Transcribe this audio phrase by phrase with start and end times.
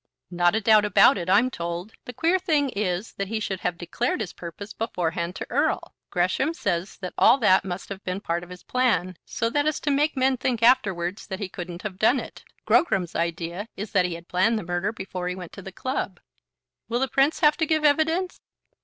[0.31, 1.93] "Not a doubt about it, I'm told.
[2.05, 5.93] The queer thing is that he should have declared his purpose beforehand to Erle.
[6.09, 9.91] Gresham says that all that must have been part of his plan, so as to
[9.91, 12.43] make men think afterwards that he couldn't have done it.
[12.65, 16.19] Grogram's idea is that he had planned the murder before he went to the club."
[16.89, 18.41] "Will the Prince have to give evidence?"